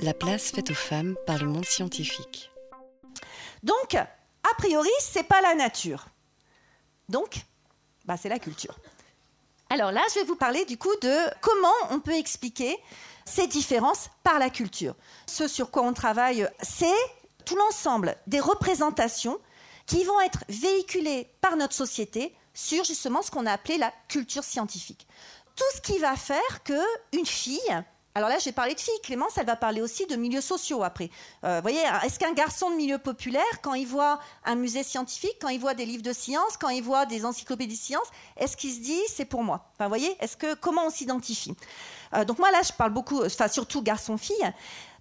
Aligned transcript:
La 0.00 0.12
place 0.12 0.50
faite 0.50 0.70
aux 0.70 0.74
femmes 0.74 1.16
par 1.26 1.38
le 1.38 1.46
monde 1.46 1.64
scientifique. 1.64 2.50
Donc, 3.62 3.94
a 3.94 4.54
priori, 4.58 4.90
c'est 5.00 5.22
pas 5.22 5.40
la 5.40 5.54
nature. 5.54 6.06
Donc, 7.08 7.36
bah, 8.04 8.16
c'est 8.18 8.28
la 8.28 8.38
culture. 8.38 8.76
Alors 9.70 9.92
là, 9.92 10.02
je 10.10 10.20
vais 10.20 10.26
vous 10.26 10.36
parler 10.36 10.66
du 10.66 10.76
coup 10.76 10.94
de 11.00 11.16
comment 11.40 11.72
on 11.90 12.00
peut 12.00 12.14
expliquer 12.14 12.76
ces 13.24 13.46
différences 13.46 14.10
par 14.22 14.38
la 14.38 14.50
culture. 14.50 14.94
Ce 15.26 15.48
sur 15.48 15.70
quoi 15.70 15.82
on 15.82 15.94
travaille, 15.94 16.46
c'est 16.60 16.86
tout 17.46 17.56
l'ensemble 17.56 18.16
des 18.26 18.40
représentations 18.40 19.40
qui 19.86 20.04
vont 20.04 20.20
être 20.20 20.44
véhiculées 20.50 21.30
par 21.40 21.56
notre 21.56 21.74
société 21.74 22.36
sur 22.52 22.84
justement 22.84 23.22
ce 23.22 23.30
qu'on 23.30 23.46
a 23.46 23.52
appelé 23.52 23.78
la 23.78 23.92
culture 24.08 24.44
scientifique. 24.44 25.06
Tout 25.56 25.64
ce 25.74 25.80
qui 25.80 25.98
va 25.98 26.16
faire 26.16 26.62
qu'une 26.64 27.26
fille 27.26 27.82
alors 28.16 28.30
là, 28.30 28.38
j'ai 28.38 28.52
parlé 28.52 28.74
de 28.74 28.80
filles. 28.80 28.98
Clémence, 29.02 29.36
elle 29.36 29.44
va 29.44 29.56
parler 29.56 29.82
aussi 29.82 30.06
de 30.06 30.16
milieux 30.16 30.40
sociaux 30.40 30.82
après. 30.82 31.10
Euh, 31.44 31.60
voyez, 31.60 31.82
est-ce 32.02 32.18
qu'un 32.18 32.32
garçon 32.32 32.70
de 32.70 32.74
milieu 32.74 32.96
populaire, 32.96 33.42
quand 33.60 33.74
il 33.74 33.86
voit 33.86 34.20
un 34.46 34.54
musée 34.54 34.82
scientifique, 34.82 35.36
quand 35.38 35.50
il 35.50 35.60
voit 35.60 35.74
des 35.74 35.84
livres 35.84 36.02
de 36.02 36.14
sciences, 36.14 36.56
quand 36.58 36.70
il 36.70 36.82
voit 36.82 37.04
des 37.04 37.26
encyclopédies 37.26 37.76
de 37.76 37.78
sciences, 37.78 38.08
est-ce 38.38 38.56
qu'il 38.56 38.72
se 38.72 38.80
dit 38.80 39.02
c'est 39.06 39.26
pour 39.26 39.42
moi? 39.42 39.68
Enfin, 39.74 39.88
voyez, 39.88 40.16
est-ce 40.20 40.38
que 40.38 40.54
comment 40.54 40.86
on 40.86 40.90
s'identifie? 40.90 41.54
Euh, 42.14 42.24
Donc 42.24 42.38
moi 42.38 42.50
là, 42.50 42.62
je 42.66 42.72
parle 42.72 42.92
beaucoup, 42.92 43.22
enfin 43.22 43.48
surtout 43.48 43.82
garçon-fille. 43.82 44.50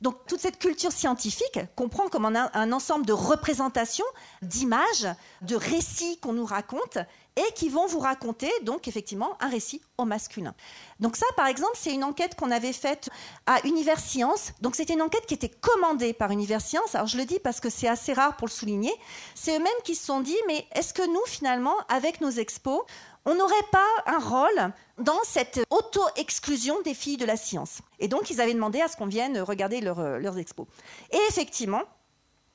Donc 0.02 0.18
toute 0.28 0.42
cette 0.42 0.60
culture 0.60 0.92
scientifique 0.92 1.60
comprend 1.78 2.10
comme 2.10 2.26
un 2.26 2.72
ensemble 2.74 3.06
de 3.06 3.14
représentations, 3.14 4.06
d'images, 4.42 5.08
de 5.42 5.56
récits 5.56 6.18
qu'on 6.20 6.34
nous 6.34 6.46
raconte 6.46 6.98
et 7.36 7.54
qui 7.54 7.70
vont 7.70 7.86
vous 7.88 8.00
raconter 8.00 8.52
donc 8.64 8.88
effectivement 8.88 9.38
un 9.42 9.50
récit 9.50 9.82
au 9.98 10.06
masculin. 10.06 10.54
Donc 11.00 11.18
ça, 11.18 11.26
par 11.36 11.48
exemple, 11.48 11.74
c'est 11.76 11.94
une 11.94 12.04
enquête 12.04 12.36
qu'on 12.36 12.52
avait 12.52 12.74
faite 12.74 13.10
à 13.46 13.66
Univers 13.66 14.00
Science. 14.00 14.54
Donc 14.62 14.76
c'était 14.76 14.94
une 14.94 15.02
enquête 15.02 15.26
qui 15.26 15.34
était 15.34 15.50
commandée 15.50 16.14
par 16.14 16.32
Univers 16.32 16.62
Science. 16.62 16.96
Alors 16.96 17.08
je 17.08 17.18
le 17.18 17.26
dis 17.26 17.40
parce 17.40 17.60
que 17.60 17.70
c'est 17.70 17.88
assez 17.88 18.14
rare 18.14 18.38
pour 18.38 18.48
le 18.48 18.54
souligner. 18.54 18.94
C'est 19.34 19.58
eux-mêmes 19.58 19.82
qui 19.84 19.96
se 19.96 20.06
sont 20.06 20.22
dit, 20.22 20.38
mais 20.48 20.66
est-ce 20.74 20.94
que 20.94 21.06
nous, 21.06 21.26
finalement, 21.28 21.76
avec 21.90 22.22
nos 22.22 22.32
expos, 22.32 22.82
on 23.26 23.36
n'aurait 23.36 23.56
pas 23.72 23.88
un 24.06 24.20
rôle 24.20 24.74
dans 25.00 25.20
cette 25.24 25.60
auto-exclusion 25.70 26.82
des 26.84 26.94
filles 26.94 27.18
de 27.18 27.26
la 27.26 27.38
science? 27.38 27.80
Et 28.00 28.08
donc, 28.08 28.30
ils 28.30 28.40
avaient 28.40 28.54
demandé 28.54 28.82
à 28.82 28.88
ce 28.88 28.96
qu'on 28.96 29.08
vienne 29.08 29.40
regarder 29.40 29.86
euh, 29.86 30.20
leurs 30.20 30.38
expos. 30.38 30.68
Et 31.12 31.20
effectivement, 31.30 31.82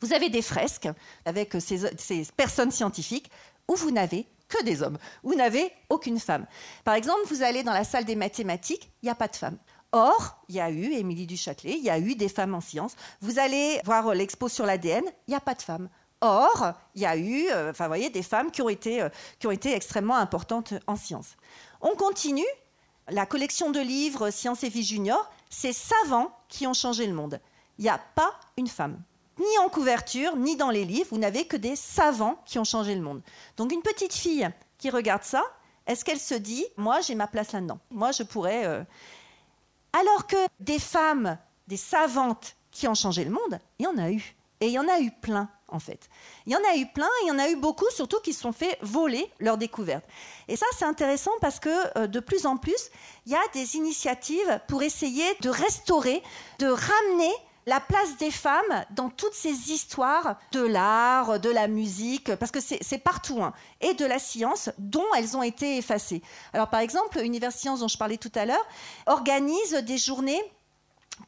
vous 0.00 0.14
avez 0.14 0.30
des 0.30 0.42
fresques 0.42 0.88
avec 1.26 1.52
ces, 1.60 1.94
ces 1.98 2.26
personnes 2.34 2.70
scientifiques 2.70 3.30
où 3.68 3.76
vous 3.76 3.90
n'avez 3.90 4.26
que 4.50 4.62
des 4.64 4.82
hommes. 4.82 4.98
Vous 5.22 5.34
n'avez 5.34 5.72
aucune 5.88 6.20
femme. 6.20 6.46
Par 6.84 6.94
exemple, 6.94 7.20
vous 7.26 7.42
allez 7.42 7.62
dans 7.62 7.72
la 7.72 7.84
salle 7.84 8.04
des 8.04 8.16
mathématiques, 8.16 8.90
il 9.02 9.06
n'y 9.06 9.10
a 9.10 9.14
pas 9.14 9.28
de 9.28 9.36
femmes. 9.36 9.56
Or, 9.92 10.36
il 10.48 10.56
y 10.56 10.60
a 10.60 10.70
eu, 10.70 10.92
Émilie 10.92 11.26
Duchâtelet, 11.26 11.76
il 11.78 11.84
y 11.84 11.90
a 11.90 11.98
eu 11.98 12.14
des 12.14 12.28
femmes 12.28 12.54
en 12.54 12.60
sciences. 12.60 12.94
Vous 13.20 13.38
allez 13.38 13.80
voir 13.84 14.14
l'expo 14.14 14.48
sur 14.48 14.66
l'ADN, 14.66 15.04
il 15.26 15.30
n'y 15.30 15.36
a 15.36 15.40
pas 15.40 15.54
de 15.54 15.62
femmes. 15.62 15.88
Or, 16.20 16.72
il 16.94 17.00
y 17.00 17.06
a 17.06 17.16
eu, 17.16 17.48
euh, 17.50 17.70
enfin, 17.70 17.88
voyez, 17.88 18.10
des 18.10 18.22
femmes 18.22 18.50
qui 18.50 18.60
ont, 18.60 18.68
été, 18.68 19.00
euh, 19.00 19.08
qui 19.38 19.46
ont 19.46 19.50
été 19.50 19.74
extrêmement 19.74 20.16
importantes 20.16 20.74
en 20.86 20.96
sciences. 20.96 21.36
On 21.80 21.94
continue. 21.96 22.44
La 23.08 23.26
collection 23.26 23.70
de 23.70 23.80
livres 23.80 24.30
Sciences 24.30 24.62
et 24.62 24.68
Vie 24.68 24.84
Junior, 24.84 25.30
c'est 25.48 25.72
savants 25.72 26.30
qui 26.48 26.66
ont 26.66 26.74
changé 26.74 27.06
le 27.06 27.14
monde. 27.14 27.40
Il 27.78 27.84
n'y 27.84 27.90
a 27.90 27.98
pas 28.14 28.32
une 28.56 28.68
femme 28.68 29.00
ni 29.40 29.58
en 29.58 29.68
couverture, 29.68 30.36
ni 30.36 30.56
dans 30.56 30.70
les 30.70 30.84
livres, 30.84 31.08
vous 31.10 31.18
n'avez 31.18 31.46
que 31.46 31.56
des 31.56 31.74
savants 31.74 32.40
qui 32.46 32.58
ont 32.58 32.64
changé 32.64 32.94
le 32.94 33.00
monde. 33.00 33.22
Donc 33.56 33.72
une 33.72 33.82
petite 33.82 34.12
fille 34.12 34.48
qui 34.78 34.90
regarde 34.90 35.24
ça, 35.24 35.42
est-ce 35.86 36.04
qu'elle 36.04 36.20
se 36.20 36.34
dit, 36.34 36.64
moi 36.76 37.00
j'ai 37.00 37.14
ma 37.14 37.26
place 37.26 37.52
là-dedans, 37.52 37.78
moi 37.90 38.12
je 38.12 38.22
pourrais... 38.22 38.66
Euh, 38.66 38.84
alors 39.92 40.26
que 40.28 40.36
des 40.60 40.78
femmes, 40.78 41.36
des 41.66 41.76
savantes 41.76 42.54
qui 42.70 42.86
ont 42.86 42.94
changé 42.94 43.24
le 43.24 43.30
monde, 43.30 43.58
il 43.78 43.84
y 43.84 43.88
en 43.88 43.98
a 43.98 44.10
eu. 44.10 44.36
Et 44.60 44.66
il 44.66 44.72
y 44.72 44.78
en 44.78 44.88
a 44.88 45.00
eu 45.00 45.10
plein, 45.10 45.48
en 45.68 45.78
fait. 45.78 46.08
Il 46.46 46.52
y 46.52 46.56
en 46.56 46.60
a 46.70 46.76
eu 46.76 46.86
plein, 46.86 47.06
et 47.06 47.24
il 47.24 47.28
y 47.28 47.30
en 47.30 47.38
a 47.38 47.48
eu 47.48 47.56
beaucoup, 47.56 47.88
surtout 47.90 48.20
qui 48.20 48.34
se 48.34 48.42
sont 48.42 48.52
fait 48.52 48.78
voler 48.82 49.32
leurs 49.40 49.56
découvertes. 49.56 50.04
Et 50.48 50.56
ça, 50.56 50.66
c'est 50.78 50.84
intéressant 50.84 51.30
parce 51.40 51.58
que 51.58 51.98
euh, 51.98 52.06
de 52.06 52.20
plus 52.20 52.44
en 52.44 52.58
plus, 52.58 52.90
il 53.24 53.32
y 53.32 53.34
a 53.34 53.40
des 53.54 53.76
initiatives 53.76 54.60
pour 54.68 54.82
essayer 54.82 55.24
de 55.40 55.48
restaurer, 55.48 56.22
de 56.58 56.66
ramener 56.66 57.32
la 57.66 57.80
place 57.80 58.16
des 58.18 58.30
femmes 58.30 58.84
dans 58.90 59.10
toutes 59.10 59.34
ces 59.34 59.70
histoires 59.70 60.36
de 60.52 60.60
l'art, 60.60 61.40
de 61.40 61.50
la 61.50 61.68
musique, 61.68 62.34
parce 62.36 62.50
que 62.50 62.60
c'est 62.60 62.98
partout, 62.98 63.42
hein, 63.42 63.52
et 63.80 63.94
de 63.94 64.04
la 64.04 64.18
science 64.18 64.70
dont 64.78 65.04
elles 65.16 65.36
ont 65.36 65.42
été 65.42 65.76
effacées. 65.76 66.22
Alors 66.52 66.68
par 66.68 66.80
exemple, 66.80 67.20
Univers 67.20 67.52
Science 67.52 67.80
dont 67.80 67.88
je 67.88 67.98
parlais 67.98 68.16
tout 68.16 68.32
à 68.34 68.46
l'heure 68.46 68.66
organise 69.06 69.74
des 69.84 69.98
journées 69.98 70.40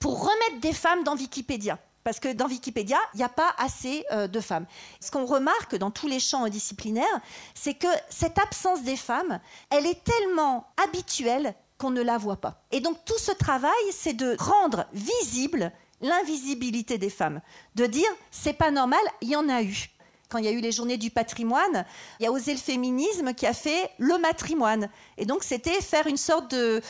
pour 0.00 0.20
remettre 0.20 0.60
des 0.60 0.72
femmes 0.72 1.04
dans 1.04 1.16
Wikipédia. 1.16 1.78
Parce 2.04 2.18
que 2.18 2.32
dans 2.32 2.48
Wikipédia, 2.48 2.98
il 3.14 3.18
n'y 3.18 3.22
a 3.22 3.28
pas 3.28 3.54
assez 3.58 4.04
euh, 4.10 4.26
de 4.26 4.40
femmes. 4.40 4.66
Ce 5.00 5.10
qu'on 5.10 5.24
remarque 5.24 5.76
dans 5.76 5.90
tous 5.92 6.08
les 6.08 6.18
champs 6.18 6.48
disciplinaires, 6.48 7.20
c'est 7.54 7.74
que 7.74 7.86
cette 8.08 8.38
absence 8.38 8.82
des 8.82 8.96
femmes, 8.96 9.38
elle 9.70 9.86
est 9.86 10.02
tellement 10.02 10.66
habituelle 10.84 11.54
qu'on 11.78 11.90
ne 11.90 12.02
la 12.02 12.18
voit 12.18 12.40
pas. 12.40 12.62
Et 12.72 12.80
donc 12.80 13.04
tout 13.04 13.18
ce 13.18 13.32
travail, 13.32 13.72
c'est 13.92 14.14
de 14.14 14.36
rendre 14.38 14.86
visible 14.92 15.72
l'invisibilité 16.02 16.98
des 16.98 17.10
femmes, 17.10 17.40
de 17.74 17.86
dire 17.86 18.08
c'est 18.30 18.52
pas 18.52 18.70
normal, 18.70 19.00
il 19.20 19.30
y 19.30 19.36
en 19.36 19.48
a 19.48 19.62
eu. 19.62 19.88
Quand 20.32 20.38
il 20.38 20.46
y 20.46 20.48
a 20.48 20.52
eu 20.52 20.60
les 20.60 20.72
journées 20.72 20.96
du 20.96 21.10
patrimoine, 21.10 21.84
il 22.18 22.22
y 22.22 22.26
a 22.26 22.32
osé 22.32 22.52
le 22.52 22.58
féminisme 22.58 23.34
qui 23.34 23.46
a 23.46 23.52
fait 23.52 23.90
le 23.98 24.16
matrimoine. 24.16 24.88
Et 25.18 25.26
donc 25.26 25.44
c'était 25.44 25.78
faire 25.82 26.06
une 26.06 26.16
sorte 26.16 26.50
de, 26.52 26.80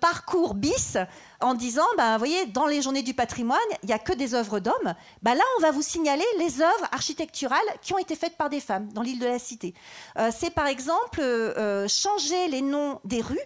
parcours 0.00 0.54
bis 0.54 0.98
en 1.40 1.54
disant, 1.54 1.86
ben, 1.96 2.14
vous 2.14 2.18
voyez, 2.18 2.46
dans 2.46 2.66
les 2.66 2.82
journées 2.82 3.02
du 3.02 3.14
patrimoine, 3.14 3.60
il 3.84 3.86
n'y 3.86 3.92
a 3.92 4.00
que 4.00 4.12
des 4.12 4.34
œuvres 4.34 4.58
d'hommes. 4.58 4.94
Ben, 5.22 5.34
là, 5.34 5.44
on 5.58 5.62
va 5.62 5.70
vous 5.70 5.82
signaler 5.82 6.24
les 6.40 6.60
œuvres 6.60 6.88
architecturales 6.90 7.60
qui 7.82 7.94
ont 7.94 7.98
été 7.98 8.16
faites 8.16 8.36
par 8.36 8.50
des 8.50 8.58
femmes 8.58 8.92
dans 8.92 9.02
l'île 9.02 9.20
de 9.20 9.26
la 9.26 9.38
Cité. 9.38 9.74
Euh, 10.18 10.32
c'est 10.36 10.50
par 10.50 10.66
exemple 10.66 11.20
euh, 11.20 11.86
changer 11.86 12.48
les 12.48 12.62
noms 12.62 12.98
des 13.04 13.20
rues 13.20 13.38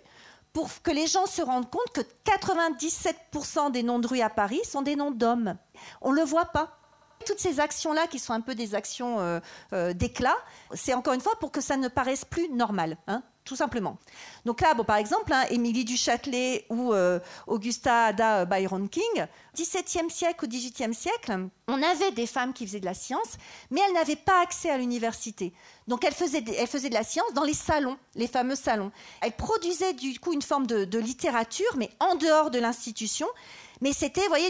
pour 0.52 0.68
que 0.82 0.90
les 0.90 1.06
gens 1.06 1.26
se 1.26 1.42
rendent 1.42 1.70
compte 1.70 1.90
que 1.92 2.00
97% 2.24 3.70
des 3.70 3.82
noms 3.82 3.98
de 3.98 4.06
rue 4.06 4.20
à 4.20 4.30
Paris 4.30 4.60
sont 4.64 4.82
des 4.82 4.96
noms 4.96 5.10
d'hommes. 5.10 5.56
On 6.00 6.12
ne 6.12 6.16
le 6.16 6.24
voit 6.24 6.46
pas. 6.46 6.78
Toutes 7.24 7.38
ces 7.38 7.60
actions-là, 7.60 8.06
qui 8.08 8.18
sont 8.18 8.32
un 8.32 8.40
peu 8.40 8.54
des 8.54 8.74
actions 8.74 9.20
euh, 9.20 9.38
euh, 9.72 9.92
d'éclat, 9.92 10.36
c'est 10.74 10.92
encore 10.92 11.14
une 11.14 11.20
fois 11.20 11.38
pour 11.38 11.52
que 11.52 11.60
ça 11.60 11.76
ne 11.76 11.88
paraisse 11.88 12.24
plus 12.24 12.48
normal. 12.48 12.96
Hein 13.06 13.22
tout 13.44 13.56
simplement. 13.56 13.98
Donc 14.44 14.60
là, 14.60 14.74
bon, 14.74 14.84
par 14.84 14.96
exemple, 14.96 15.32
hein, 15.32 15.44
Émilie 15.50 15.84
du 15.84 15.96
Châtelet 15.96 16.64
ou 16.68 16.92
euh, 16.92 17.18
Augusta 17.46 18.06
Ada 18.06 18.40
euh, 18.40 18.44
Byron 18.44 18.88
King, 18.88 19.26
17e 19.56 20.10
siècle 20.10 20.44
ou 20.44 20.48
18e 20.48 20.92
siècle, 20.92 21.48
on 21.68 21.82
avait 21.82 22.12
des 22.12 22.26
femmes 22.26 22.52
qui 22.52 22.66
faisaient 22.66 22.80
de 22.80 22.84
la 22.84 22.94
science, 22.94 23.36
mais 23.70 23.80
elles 23.86 23.94
n'avaient 23.94 24.16
pas 24.16 24.40
accès 24.42 24.70
à 24.70 24.78
l'université. 24.78 25.52
Donc 25.88 26.04
elles 26.04 26.14
faisaient, 26.14 26.44
elles 26.56 26.68
faisaient 26.68 26.88
de 26.88 26.94
la 26.94 27.04
science 27.04 27.32
dans 27.34 27.44
les 27.44 27.54
salons, 27.54 27.98
les 28.14 28.28
fameux 28.28 28.54
salons. 28.54 28.92
Elles 29.20 29.32
produisaient 29.32 29.94
du 29.94 30.18
coup 30.20 30.32
une 30.32 30.42
forme 30.42 30.66
de, 30.66 30.84
de 30.84 30.98
littérature, 30.98 31.76
mais 31.76 31.90
en 31.98 32.14
dehors 32.14 32.50
de 32.50 32.58
l'institution. 32.58 33.26
Mais 33.82 33.92
c'était, 33.92 34.20
vous 34.22 34.28
voyez, 34.28 34.48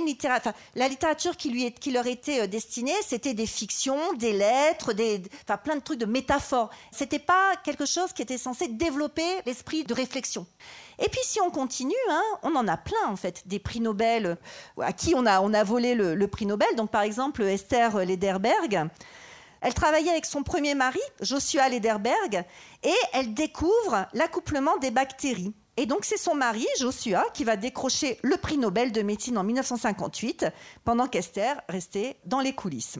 la 0.75 0.89
littérature 0.89 1.39
qui, 1.39 1.73
qui 1.73 1.91
leur 1.91 2.07
était 2.07 2.43
euh, 2.43 2.47
destinée, 2.47 2.93
c'était 3.03 3.33
des 3.33 3.47
fictions, 3.47 4.13
des 4.13 4.35
lettres, 4.35 4.93
des, 4.93 5.23
enfin, 5.45 5.57
plein 5.57 5.77
de 5.77 5.81
trucs 5.81 5.99
de 5.99 6.05
métaphores. 6.05 6.69
C'était 6.91 7.19
pas 7.19 7.57
quelque 7.65 7.87
chose 7.87 8.13
qui 8.13 8.21
était 8.21 8.37
censé 8.37 8.69
développer 8.82 9.43
l'esprit 9.47 9.84
de 9.84 9.94
réflexion. 9.94 10.47
Et 10.98 11.09
puis 11.09 11.20
si 11.22 11.41
on 11.41 11.50
continue, 11.50 11.94
hein, 12.10 12.22
on 12.43 12.54
en 12.56 12.66
a 12.69 12.76
plein 12.76 13.06
en 13.09 13.16
fait, 13.16 13.43
des 13.47 13.59
prix 13.59 13.81
Nobel 13.81 14.26
euh, 14.26 14.82
à 14.82 14.93
qui 14.93 15.15
on 15.15 15.25
a, 15.26 15.65
volé 15.65 15.94
le, 15.94 16.26
prix 16.26 16.47
Nobel. 16.47 16.75
Donc 16.76 16.91
par 16.91 17.03
exemple 17.03 17.43
Esther 17.43 18.04
Lederberg. 18.04 18.88
Elle 19.60 19.75
travaillait 19.75 20.10
avec 20.10 20.26
son 20.26 20.43
premier 20.43 20.75
mari, 20.75 20.98
Joshua 21.20 21.69
Lederberg, 21.69 22.44
et 22.82 22.94
elle 23.12 23.32
découvre 23.32 24.06
l'accouplement 24.12 24.76
des 24.78 24.91
bactéries. 24.91 25.54
Et 25.76 25.87
donc 25.87 26.04
c'est 26.04 26.19
son 26.19 26.34
mari, 26.34 26.66
Joshua, 26.81 27.25
qui 27.32 27.44
va 27.44 27.56
décrocher 27.56 28.19
le 28.22 28.37
prix 28.37 28.59
Nobel 28.59 28.91
de 28.91 29.03
médecine 29.03 29.38
en 29.38 29.44
1958, 29.44 30.46
pendant 30.85 31.06
qu'Esther 31.06 31.62
restait 31.69 32.17
dans 32.25 32.40
les 32.40 32.55
coulisses. 32.55 32.99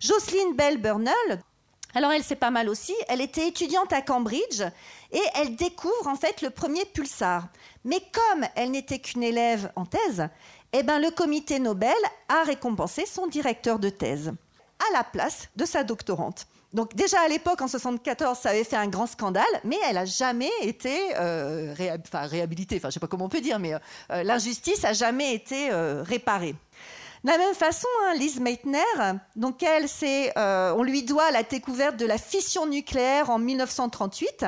Jocelyn 0.00 0.52
Bell 0.54 0.78
Burnell, 0.78 1.42
alors 1.94 2.12
elle 2.12 2.22
sait 2.22 2.36
pas 2.36 2.50
mal 2.50 2.68
aussi, 2.68 2.94
elle 3.08 3.20
était 3.20 3.48
étudiante 3.48 3.92
à 3.92 4.02
Cambridge 4.02 4.62
et 5.12 5.22
elle 5.34 5.56
découvre 5.56 6.06
en 6.06 6.16
fait 6.16 6.42
le 6.42 6.50
premier 6.50 6.84
pulsar. 6.84 7.48
Mais 7.84 8.00
comme 8.12 8.46
elle 8.54 8.70
n'était 8.70 8.98
qu'une 8.98 9.22
élève 9.22 9.70
en 9.76 9.86
thèse, 9.86 10.28
eh 10.72 10.82
ben 10.82 11.00
le 11.00 11.10
comité 11.10 11.58
Nobel 11.58 11.92
a 12.28 12.44
récompensé 12.44 13.06
son 13.06 13.26
directeur 13.26 13.78
de 13.78 13.88
thèse 13.88 14.32
à 14.78 14.96
la 14.96 15.04
place 15.04 15.48
de 15.56 15.64
sa 15.64 15.84
doctorante. 15.84 16.46
Donc 16.72 16.94
déjà 16.94 17.20
à 17.20 17.28
l'époque, 17.28 17.60
en 17.62 17.68
74, 17.68 18.38
ça 18.38 18.50
avait 18.50 18.64
fait 18.64 18.76
un 18.76 18.86
grand 18.86 19.06
scandale, 19.06 19.44
mais 19.64 19.76
elle 19.88 19.96
n'a 19.96 20.04
jamais 20.04 20.50
été 20.62 20.96
euh, 21.16 21.74
réhabilitée. 21.76 22.76
Enfin, 22.76 22.90
je 22.90 22.94
sais 22.94 23.00
pas 23.00 23.08
comment 23.08 23.24
on 23.24 23.30
peut 23.30 23.40
dire, 23.40 23.58
mais 23.58 23.74
euh, 23.74 24.22
l'injustice 24.22 24.84
a 24.84 24.92
jamais 24.92 25.34
été 25.34 25.70
euh, 25.72 26.04
réparée. 26.04 26.54
De 27.24 27.30
la 27.30 27.38
même 27.38 27.54
façon, 27.54 27.88
hein, 28.04 28.14
Lise 28.14 28.40
Meitner, 28.40 28.80
donc 29.36 29.62
elle, 29.62 29.88
c'est, 29.88 30.32
on 30.36 30.82
lui 30.82 31.02
doit 31.02 31.30
la 31.30 31.42
découverte 31.42 31.96
de 31.96 32.06
la 32.06 32.16
fission 32.16 32.66
nucléaire 32.66 33.28
en 33.28 33.38
1938. 33.38 34.46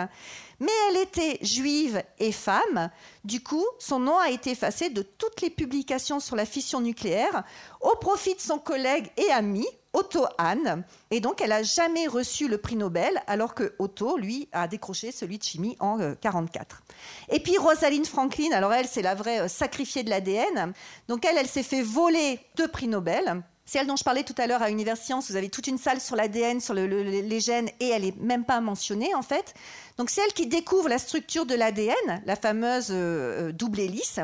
Mais 0.61 0.73
elle 0.89 0.99
était 0.99 1.39
juive 1.43 2.03
et 2.19 2.33
femme. 2.33 2.91
Du 3.25 3.43
coup, 3.43 3.65
son 3.79 3.99
nom 3.99 4.19
a 4.19 4.31
été 4.31 4.51
effacé 4.51 4.91
de 4.91 5.03
toutes 5.03 5.41
les 5.41 5.51
publications 5.51 6.21
sur 6.21 6.37
la 6.37 6.47
fission 6.47 6.81
nucléaire 6.81 7.45
au 7.81 7.97
profit 7.97 8.35
de 8.35 8.41
son 8.41 8.59
collègue 8.59 9.11
et 9.17 9.31
ami, 9.31 9.67
Otto 9.93 10.25
Hahn. 10.39 10.85
Et 11.11 11.21
donc, 11.21 11.41
elle 11.41 11.51
n'a 11.51 11.63
jamais 11.63 12.07
reçu 12.07 12.49
le 12.49 12.59
prix 12.59 12.77
Nobel, 12.77 13.23
alors 13.27 13.55
que 13.55 13.75
Otto, 13.79 14.17
lui, 14.17 14.49
a 14.53 14.67
décroché 14.69 15.13
celui 15.13 15.39
de 15.39 15.43
chimie 15.43 15.77
en 15.81 15.97
1944. 15.97 16.77
Euh, 16.77 17.35
et 17.35 17.41
puis, 17.41 17.59
Rosalind 17.59 18.07
Franklin, 18.07 18.53
alors 18.53 18.73
elle, 18.73 18.87
c'est 18.87 19.03
la 19.03 19.15
vraie 19.15 19.43
euh, 19.43 19.49
sacrifiée 19.49 20.03
de 20.03 20.11
l'ADN. 20.11 20.73
Donc, 21.09 21.25
elle, 21.25 21.37
elle 21.37 21.49
s'est 21.49 21.63
fait 21.63 21.83
voler 21.83 22.41
deux 22.57 22.69
prix 22.69 22.89
Nobel. 22.89 23.43
C'est 23.73 23.79
elle 23.79 23.87
dont 23.87 23.97
je 23.97 24.05
parlais 24.05 24.23
tout 24.23 24.35
à 24.37 24.47
l'heure 24.47 24.61
à 24.61 24.69
Universcience. 24.69 25.31
Vous 25.31 25.37
avez 25.37 25.49
toute 25.49 25.67
une 25.67 25.79
salle 25.79 25.99
sur 25.99 26.15
l'ADN, 26.15 26.61
sur 26.61 26.75
les 26.75 27.41
gènes, 27.41 27.71
et 27.81 27.89
elle 27.89 28.03
n'est 28.03 28.15
même 28.21 28.45
pas 28.45 28.61
mentionnée, 28.61 29.15
en 29.15 29.23
fait. 29.23 29.55
Donc 29.97 30.11
c'est 30.11 30.21
elle 30.21 30.35
qui 30.35 30.47
découvre 30.47 30.91
la 30.91 30.99
structure 30.99 31.47
de 31.47 31.55
l'ADN, 31.55 32.23
la 32.27 32.37
fameuse 32.37 32.89
euh, 32.91 33.49
euh, 33.49 33.53
double 33.53 33.81
hélice. 33.81 34.21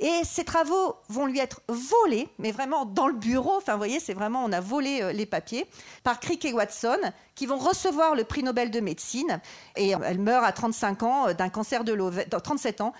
Et 0.00 0.22
ses 0.24 0.44
travaux 0.44 0.96
vont 1.08 1.26
lui 1.26 1.38
être 1.38 1.60
volés, 1.68 2.28
mais 2.38 2.50
vraiment 2.50 2.86
dans 2.86 3.06
le 3.06 3.14
bureau. 3.14 3.56
Enfin, 3.56 3.72
vous 3.72 3.78
voyez, 3.78 4.00
c'est 4.00 4.14
vraiment, 4.14 4.44
on 4.44 4.50
a 4.50 4.60
volé 4.60 5.00
euh, 5.00 5.12
les 5.12 5.26
papiers 5.26 5.66
par 6.02 6.18
Crick 6.18 6.44
et 6.44 6.52
Watson, 6.52 6.98
qui 7.36 7.46
vont 7.46 7.58
recevoir 7.58 8.16
le 8.16 8.24
prix 8.24 8.42
Nobel 8.42 8.72
de 8.72 8.80
médecine. 8.80 9.40
Et 9.76 9.90
elle 9.90 10.18
meurt 10.18 10.44
à 10.44 10.50
35 10.50 11.02
ans 11.04 11.32
d'un 11.34 11.50
cancer 11.50 11.84
de 11.84 11.92
l'ovaire, 11.92 12.26
37 12.28 12.80
ans, 12.80 12.92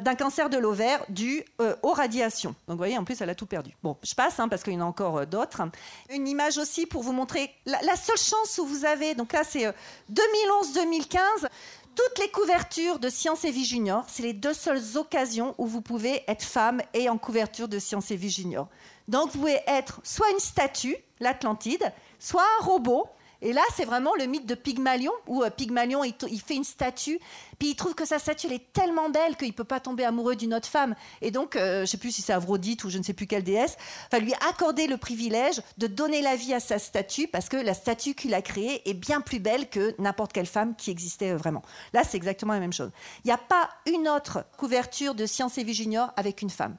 d'un 0.00 0.14
cancer 0.14 0.50
de 0.50 0.56
l'ovaire 0.56 1.04
dû 1.08 1.44
aux 1.82 1.92
radiations. 1.92 2.50
Donc, 2.66 2.74
vous 2.74 2.76
voyez, 2.76 2.96
en 2.96 3.04
plus, 3.04 3.20
elle 3.20 3.30
a 3.30 3.34
tout 3.34 3.46
perdu. 3.46 3.76
Bon, 3.82 3.96
je 4.02 4.14
passe, 4.14 4.40
hein, 4.40 4.48
parce 4.48 4.62
qu'il 4.62 4.72
y 4.72 4.76
en 4.76 4.80
a 4.80 4.84
encore 4.84 5.26
d'autres. 5.26 5.62
Une 6.10 6.26
image 6.26 6.58
aussi 6.58 6.86
pour 6.86 7.02
vous 7.02 7.12
montrer 7.12 7.50
la, 7.66 7.96
seule 7.96 8.16
chance 8.16 8.58
où 8.58 8.66
vous 8.66 8.84
avez, 8.84 9.14
donc 9.14 9.32
là, 9.32 9.42
c'est 9.44 9.66
2011-2015, 10.12 11.48
toutes 11.94 12.18
les 12.18 12.30
couvertures 12.30 12.98
de 12.98 13.08
Science 13.08 13.44
et 13.44 13.50
Vie 13.50 13.64
Junior, 13.64 14.04
c'est 14.08 14.22
les 14.24 14.32
deux 14.32 14.54
seules 14.54 14.96
occasions 14.96 15.54
où 15.58 15.66
vous 15.66 15.80
pouvez 15.80 16.24
être 16.26 16.42
femme 16.42 16.80
et 16.92 17.08
en 17.08 17.18
couverture 17.18 17.68
de 17.68 17.78
Science 17.78 18.10
et 18.10 18.16
Vie 18.16 18.30
Junior. 18.30 18.68
Donc 19.06 19.30
vous 19.30 19.38
pouvez 19.38 19.60
être 19.66 20.00
soit 20.02 20.30
une 20.30 20.40
statue, 20.40 20.96
l'Atlantide, 21.20 21.92
soit 22.18 22.42
un 22.60 22.64
robot, 22.64 23.06
et 23.44 23.52
là, 23.52 23.60
c'est 23.76 23.84
vraiment 23.84 24.14
le 24.18 24.24
mythe 24.24 24.46
de 24.46 24.54
Pygmalion, 24.54 25.12
où 25.26 25.42
euh, 25.42 25.50
Pygmalion, 25.50 26.02
il, 26.02 26.40
fait 26.40 26.54
une 26.54 26.64
statue, 26.64 27.20
puis 27.58 27.68
il 27.68 27.76
trouve 27.76 27.94
que 27.94 28.06
sa 28.06 28.18
statue, 28.18 28.46
elle 28.46 28.54
est 28.54 28.72
tellement 28.72 29.10
belle 29.10 29.36
qu'il 29.36 29.48
ne 29.48 29.52
peut 29.52 29.64
pas 29.64 29.80
tomber 29.80 30.02
amoureux 30.02 30.34
d'une 30.34 30.54
autre 30.54 30.66
femme. 30.66 30.94
Et 31.20 31.30
donc, 31.30 31.54
euh, 31.54 31.76
je 31.76 31.80
ne 31.82 31.86
sais 31.86 31.98
plus 31.98 32.10
si 32.10 32.22
c'est 32.22 32.32
Aphrodite 32.32 32.84
ou 32.84 32.90
je 32.90 32.96
ne 32.96 33.02
sais 33.02 33.12
plus 33.12 33.26
quelle 33.26 33.44
déesse, 33.44 33.76
va 34.10 34.18
lui 34.18 34.32
accorder 34.48 34.86
le 34.86 34.96
privilège 34.96 35.60
de 35.76 35.86
donner 35.86 36.22
la 36.22 36.36
vie 36.36 36.54
à 36.54 36.60
sa 36.60 36.78
statue, 36.78 37.28
parce 37.28 37.50
que 37.50 37.58
la 37.58 37.74
statue 37.74 38.14
qu'il 38.14 38.32
a 38.32 38.40
créée 38.40 38.88
est 38.88 38.94
bien 38.94 39.20
plus 39.20 39.40
belle 39.40 39.68
que 39.68 39.94
n'importe 39.98 40.32
quelle 40.32 40.46
femme 40.46 40.74
qui 40.74 40.90
existait 40.90 41.32
euh, 41.32 41.36
vraiment. 41.36 41.62
Là, 41.92 42.02
c'est 42.02 42.16
exactement 42.16 42.54
la 42.54 42.60
même 42.60 42.72
chose. 42.72 42.92
Il 43.24 43.26
n'y 43.26 43.34
a 43.34 43.38
pas 43.38 43.68
une 43.84 44.08
autre 44.08 44.46
couverture 44.56 45.14
de 45.14 45.26
Science 45.26 45.58
et 45.58 45.64
Vie 45.64 45.74
Junior 45.74 46.14
avec 46.16 46.40
une 46.40 46.50
femme. 46.50 46.78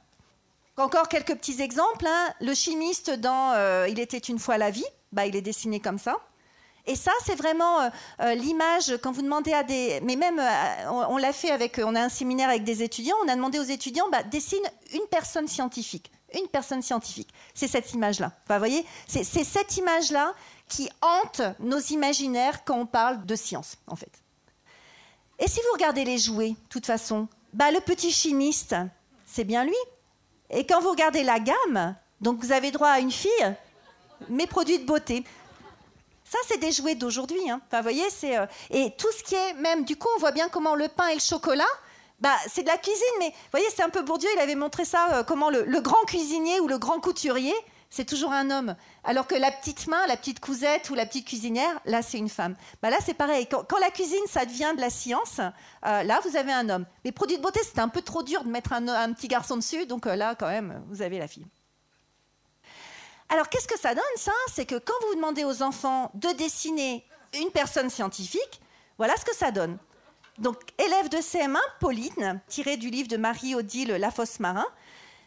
Encore 0.78 1.10
quelques 1.10 1.36
petits 1.36 1.62
exemples. 1.62 2.08
Hein. 2.08 2.34
Le 2.42 2.56
chimiste 2.56 3.12
dans 3.12 3.54
Il 3.88 4.00
était 4.00 4.18
une 4.18 4.40
fois 4.40 4.58
la 4.58 4.72
vie, 4.72 4.84
bah, 5.12 5.26
il 5.26 5.36
est 5.36 5.42
dessiné 5.42 5.80
comme 5.80 6.00
ça. 6.00 6.18
Et 6.88 6.96
ça, 6.96 7.12
c'est 7.26 7.36
vraiment 7.36 7.82
euh, 7.82 7.90
euh, 8.22 8.36
l'image 8.36 8.98
quand 9.02 9.12
vous 9.12 9.24
demandez 9.24 9.54
à 9.54 9.64
des. 9.64 10.00
Mais 10.04 10.16
même, 10.16 10.40
euh, 10.40 10.90
on, 10.90 11.18
l'a 11.18 11.34
fait 11.34 11.50
avec. 11.52 11.82
On 11.84 11.96
a 11.96 12.02
un 12.02 12.10
séminaire 12.10 12.50
avec 12.50 12.64
des 12.64 12.84
étudiants. 12.84 13.16
On 13.26 13.30
a 13.30 13.36
demandé 13.36 13.60
aux 13.60 13.64
étudiants, 13.64 14.08
bah, 14.12 14.24
dessine 14.24 14.64
une 14.94 15.08
personne 15.10 15.48
scientifique. 15.48 16.12
Une 16.38 16.48
personne 16.48 16.82
scientifique. 16.82 17.30
C'est 17.54 17.68
cette 17.68 17.94
image-là. 17.94 18.32
vous 18.50 18.58
voyez, 18.58 18.86
c'est 19.08 19.24
cette 19.24 19.78
image-là 19.78 20.34
qui 20.68 20.90
hante 21.02 21.42
nos 21.60 21.80
imaginaires 21.80 22.64
quand 22.66 22.78
on 22.78 22.86
parle 22.86 23.26
de 23.26 23.36
science, 23.36 23.78
en 23.88 23.96
fait. 23.96 24.12
Et 25.40 25.48
si 25.48 25.60
vous 25.60 25.74
regardez 25.74 26.04
les 26.04 26.18
jouets, 26.18 26.50
de 26.50 26.70
toute 26.70 26.86
façon, 26.86 27.28
bah, 27.54 27.72
le 27.72 27.80
petit 27.80 28.12
chimiste, 28.12 28.76
c'est 29.26 29.44
bien 29.44 29.64
lui. 29.64 29.76
Et 30.50 30.66
quand 30.66 30.82
vous 30.82 30.90
regardez 30.90 31.24
la 31.24 31.40
gamme, 31.40 31.96
donc 32.22 32.40
vous 32.40 32.52
avez 32.52 32.72
droit 32.72 32.90
à 32.90 33.00
une 33.00 33.12
fille, 33.12 33.56
mes 34.30 34.48
produits 34.48 34.80
de 34.80 34.86
beauté. 34.86 35.24
Ça, 36.36 36.42
c'est 36.50 36.58
des 36.58 36.74
jouets 36.74 36.96
d'aujourd'hui. 36.96 37.50
Hein. 37.50 37.62
Enfin, 37.68 37.82
voyez, 37.82 38.10
c'est 38.10 38.38
euh, 38.38 38.46
et 38.70 38.92
tout 38.98 39.08
ce 39.18 39.24
qui 39.24 39.36
est 39.36 39.54
même. 39.54 39.86
Du 39.86 39.96
coup, 39.96 40.10
on 40.18 40.20
voit 40.20 40.34
bien 40.34 40.50
comment 40.50 40.76
le 40.76 40.90
pain 40.90 41.08
et 41.08 41.14
le 41.14 41.22
chocolat. 41.22 41.64
Bah, 42.20 42.36
c'est 42.50 42.64
de 42.64 42.68
la 42.68 42.78
cuisine, 42.78 43.06
mais 43.20 43.30
vous 43.30 43.52
voyez, 43.52 43.68
c'est 43.74 43.84
un 43.84 43.90
peu 43.90 44.02
Bourdieu. 44.02 44.28
Il 44.36 44.40
avait 44.42 44.56
montré 44.56 44.84
ça, 44.84 45.14
euh, 45.14 45.24
comment 45.24 45.50
le, 45.50 45.80
grand 45.80 46.04
cuisinier 46.06 46.60
ou 46.60 46.68
le 46.68 46.78
grand 46.78 47.00
couturier, 47.00 47.54
c'est 47.90 48.04
toujours 48.04 48.34
un 48.34 48.52
homme. 48.52 48.76
Alors 49.06 49.28
que 49.28 49.36
la 49.36 49.50
petite 49.50 49.88
main, 49.88 50.06
la 50.08 50.18
petite 50.18 50.42
cousette 50.42 50.90
ou 50.90 50.94
la 50.94 51.06
petite 51.06 51.26
cuisinière, 51.26 51.80
là, 51.86 52.02
c'est 52.02 52.18
une 52.18 52.28
femme. 52.28 52.56
Bah, 52.82 52.90
là, 52.90 52.98
c'est 53.06 53.14
pareil. 53.14 53.48
Quand, 53.48 53.80
la 53.80 53.90
cuisine, 53.90 54.26
ça 54.28 54.46
devient 54.46 54.74
de 54.76 54.82
la 54.82 54.90
science, 54.90 55.40
euh, 55.86 56.04
là, 56.04 56.20
vous 56.26 56.36
avez 56.36 56.52
un 56.52 56.68
homme. 56.68 56.86
Mais 57.06 57.14
produits 57.14 57.38
de 57.38 57.42
beauté, 57.42 57.62
c'était 57.64 57.80
un 57.80 57.88
peu 57.88 58.02
trop 58.02 58.24
dur 58.24 58.44
de 58.44 58.50
mettre 58.50 58.74
un 58.74 59.14
petit 59.14 59.30
garçon 59.30 59.56
dessus. 59.56 59.86
Donc 59.86 60.06
là, 60.06 60.36
quand 60.36 60.50
même, 60.50 60.84
vous 60.90 61.02
avez 61.02 61.18
la 61.18 61.30
fille. 61.30 61.48
Alors 63.30 63.50
qu'est-ce 63.50 63.68
que 63.68 63.80
ça 63.80 63.96
donne 63.96 64.04
ça? 64.18 64.32
C'est 64.54 64.66
que 64.66 64.76
quand 64.76 64.94
vous 65.08 65.16
demandez 65.16 65.44
aux 65.44 65.64
enfants 65.64 66.12
de 66.14 66.30
dessiner 66.34 67.06
une 67.40 67.50
personne 67.50 67.90
scientifique, 67.90 68.62
voilà 68.98 69.16
ce 69.18 69.26
que 69.26 69.36
ça 69.36 69.52
donne. 69.52 69.78
Donc 70.38 70.58
élève 70.78 71.10
de 71.10 71.18
CM1, 71.18 71.58
Pauline, 71.80 72.42
tiré 72.48 72.78
du 72.78 72.90
livre 72.90 73.08
de 73.08 73.18
Marie-Odile 73.18 73.94
Lafosse-Marin, 73.94 74.68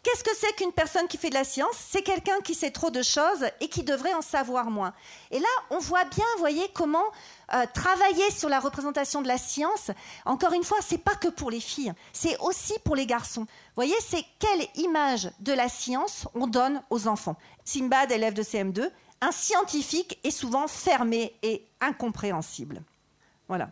Qu'est-ce 0.03 0.23
que 0.23 0.35
c'est 0.37 0.55
qu'une 0.55 0.73
personne 0.73 1.09
qui 1.09 1.17
fait 1.17 1.29
de 1.29 1.35
la 1.35 1.45
science? 1.45 1.75
C'est 1.77 2.03
quelqu'un 2.03 2.41
qui 2.41 2.55
sait 2.55 2.71
trop 2.71 2.91
de 2.91 3.03
choses 3.03 3.45
et 3.61 3.69
qui 3.69 3.83
devrait 3.83 4.15
en 4.15 4.23
savoir 4.23 4.71
moins. 4.71 4.95
Et 5.31 5.41
là, 5.41 5.49
on 5.71 5.79
voit 5.79 6.05
bien, 6.05 6.25
voyez, 6.39 6.69
comment 6.73 7.05
euh, 7.53 7.65
travailler 7.75 8.31
sur 8.31 8.49
la 8.49 8.61
représentation 8.61 9.23
de 9.23 9.29
la 9.29 9.39
science. 9.39 9.91
Encore 10.25 10.53
une 10.53 10.63
fois, 10.63 10.79
c'est 10.81 10.99
pas 10.99 11.17
que 11.17 11.29
pour 11.29 11.51
les 11.51 11.61
filles, 11.61 11.93
c'est 12.13 12.39
aussi 12.39 12.75
pour 12.85 12.95
les 12.95 13.07
garçons. 13.07 13.47
Voyez, 13.75 13.97
c'est 14.01 14.25
quelle 14.39 14.67
image 14.77 15.31
de 15.41 15.53
la 15.53 15.69
science 15.69 16.27
on 16.35 16.47
donne 16.47 16.81
aux 16.91 17.09
enfants? 17.09 17.37
Simbad, 17.65 18.13
élève 18.13 18.35
de 18.35 18.43
CM2, 18.43 18.91
un 19.21 19.33
scientifique 19.33 20.21
est 20.23 20.31
souvent 20.31 20.69
fermé 20.69 21.35
et 21.43 21.67
incompréhensible. 21.81 22.83
Voilà. 23.49 23.71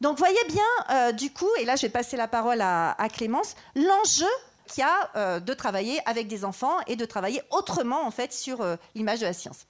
Donc 0.00 0.16
voyez 0.16 0.38
bien, 0.48 0.62
euh, 0.90 1.12
du 1.12 1.32
coup, 1.32 1.50
et 1.58 1.64
là 1.64 1.76
je 1.76 1.82
vais 1.82 1.88
passer 1.90 2.16
la 2.16 2.28
parole 2.28 2.60
à 2.60 3.08
Clémence, 3.12 3.56
l'enjeu 3.74 4.30
qui 4.68 4.82
a 4.82 5.10
euh, 5.16 5.40
de 5.40 5.54
travailler 5.54 6.00
avec 6.06 6.28
des 6.28 6.44
enfants 6.44 6.76
et 6.86 6.96
de 6.96 7.04
travailler 7.04 7.42
autrement 7.50 8.06
en 8.06 8.10
fait 8.10 8.32
sur 8.32 8.60
euh, 8.60 8.76
l'image 8.94 9.20
de 9.20 9.26
la 9.26 9.32
science. 9.32 9.66